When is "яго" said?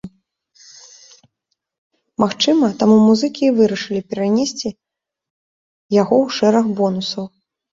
6.01-6.15